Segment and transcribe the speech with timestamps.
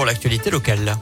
[0.00, 0.96] pour l'actualité locale.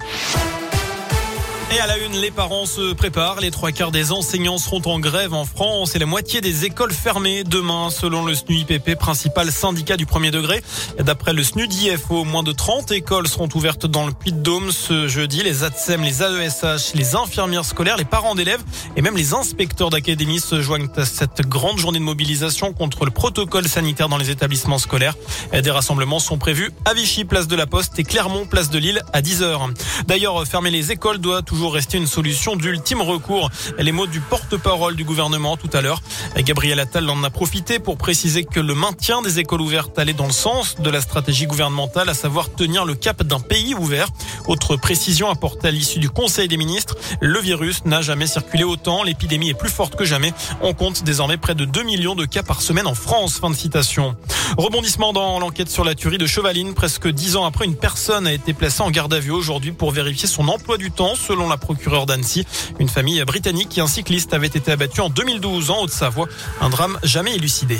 [1.71, 3.41] Et à la une, les parents se préparent.
[3.41, 6.93] Les trois quarts des enseignants seront en grève en France et la moitié des écoles
[6.93, 10.63] fermées demain, selon le SNUIPP, principal syndicat du premier degré.
[10.99, 15.43] D'après le SNUDIFO, moins de 30 écoles seront ouvertes dans le Puy-de-Dôme ce jeudi.
[15.43, 18.63] Les ATSEM, les AESH, les infirmières scolaires, les parents d'élèves
[18.97, 23.11] et même les inspecteurs d'académie se joignent à cette grande journée de mobilisation contre le
[23.11, 25.17] protocole sanitaire dans les établissements scolaires.
[25.53, 29.03] Des rassemblements sont prévus à Vichy, place de la Poste et Clermont, place de Lille
[29.13, 29.75] à 10h.
[30.07, 33.51] D'ailleurs, fermer les écoles doit toujours rester une solution d'ultime recours.
[33.79, 36.01] Les mots du porte-parole du gouvernement tout à l'heure.
[36.37, 40.27] Gabriel Attal en a profité pour préciser que le maintien des écoles ouvertes allait dans
[40.27, 44.09] le sens de la stratégie gouvernementale, à savoir tenir le cap d'un pays ouvert.
[44.47, 49.03] Autre précision apportée à l'issue du Conseil des ministres, le virus n'a jamais circulé autant,
[49.03, 50.33] l'épidémie est plus forte que jamais.
[50.63, 53.39] On compte désormais près de 2 millions de cas par semaine en France.
[53.41, 54.17] Fin de citation.
[54.57, 56.75] Rebondissement dans l'enquête sur la tuerie de Chevaline.
[56.75, 59.91] Presque dix ans après, une personne a été placée en garde à vue aujourd'hui pour
[59.91, 62.47] vérifier son emploi du temps, selon la procureure d'Annecy.
[62.79, 66.29] Une famille britannique et un cycliste avaient été abattus en 2012 en Haute-Savoie.
[66.61, 67.79] Un drame jamais élucidé.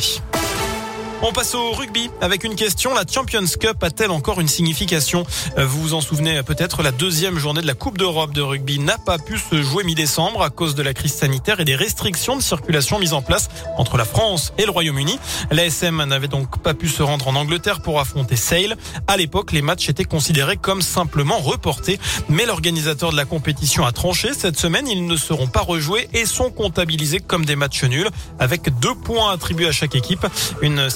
[1.21, 2.95] On passe au rugby avec une question.
[2.95, 5.25] La Champions Cup a-t-elle encore une signification?
[5.59, 8.79] Euh, Vous vous en souvenez peut-être, la deuxième journée de la Coupe d'Europe de rugby
[8.79, 12.37] n'a pas pu se jouer mi-décembre à cause de la crise sanitaire et des restrictions
[12.37, 15.19] de circulation mises en place entre la France et le Royaume-Uni.
[15.51, 18.77] L'ASM n'avait donc pas pu se rendre en Angleterre pour affronter Sale.
[19.09, 23.91] À l'époque, les matchs étaient considérés comme simplement reportés, mais l'organisateur de la compétition a
[23.91, 24.35] tranché.
[24.35, 28.09] Cette semaine, ils ne seront pas rejoués et sont comptabilisés comme des matchs nuls
[28.39, 30.25] avec deux points attribués à chaque équipe.
[30.63, 30.89] Une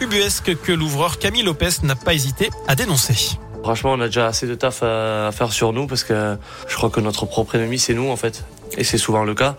[0.00, 3.38] ubuesque que l'ouvreur Camille Lopez n'a pas hésité à dénoncer.
[3.62, 6.90] Franchement, on a déjà assez de taf à faire sur nous parce que je crois
[6.90, 8.44] que notre propre ennemi, c'est nous en fait.
[8.76, 9.56] Et c'est souvent le cas.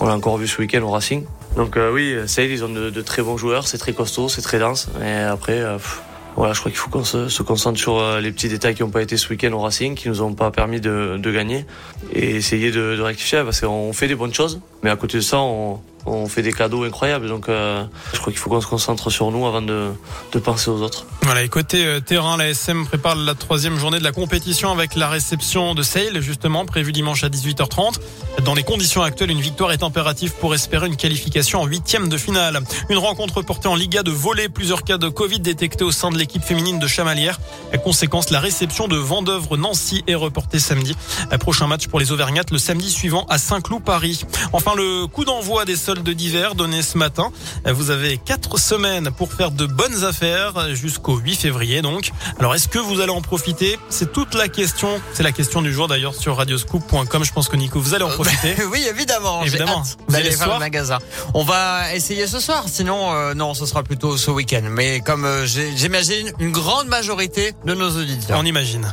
[0.00, 1.24] On l'a encore vu ce week-end au Racing.
[1.56, 4.58] Donc euh, oui, Sale, ils ont de, très bons joueurs, c'est très costaud, c'est très
[4.58, 4.88] dense.
[4.98, 5.78] Mais après, euh,
[6.34, 8.90] voilà, je crois qu'il faut qu'on se, concentre sur euh, les petits détails qui n'ont
[8.90, 11.66] pas été ce week-end au Racing, qui nous ont pas permis de, gagner,
[12.12, 15.22] et essayer de, de rectifier parce qu'on fait des bonnes choses, mais à côté de
[15.22, 17.28] ça, on, on fait des cadeaux incroyables.
[17.28, 19.90] Donc euh, je crois qu'il faut qu'on se concentre sur nous avant de,
[20.32, 21.06] de penser aux autres.
[21.22, 24.94] Voilà, et côté euh, terrain, la SM prépare la troisième journée de la compétition avec
[24.94, 27.98] la réception de Sale, justement, prévue dimanche à 18h30.
[28.44, 32.16] Dans les conditions actuelles, une victoire est impérative pour espérer une qualification en huitième de
[32.16, 32.60] finale.
[32.90, 36.18] Une rencontre portée en Liga de voler plusieurs cas de Covid détectés au sein de
[36.18, 37.40] l'équipe féminine de Chamalières.
[37.82, 40.96] Conséquence, la réception de Vendœuvre Nancy est reportée samedi.
[41.40, 44.24] Prochain match pour les Auvergnates le samedi suivant à Saint-Cloud, Paris.
[44.52, 47.30] Enfin, le coup d'envoi des sols de d'hiver donné ce matin.
[47.64, 52.10] Vous avez quatre semaines pour faire de bonnes affaires jusqu'au 8 février donc.
[52.38, 53.78] Alors est-ce que vous allez en profiter?
[53.88, 55.00] C'est toute la question.
[55.12, 57.24] C'est la question du jour d'ailleurs sur radioscoop.com.
[57.24, 58.54] Je pense que Nico, vous allez en profiter.
[58.72, 59.42] oui, évidemment.
[59.44, 59.82] Évidemment.
[60.08, 60.98] Vous allez faire le magasin.
[61.34, 62.64] On va essayer ce soir.
[62.66, 64.62] Sinon, euh, non, ce sera plutôt ce week-end.
[64.70, 68.38] Mais comme euh, j'imagine une grande majorité de nos auditeurs.
[68.38, 68.92] On imagine.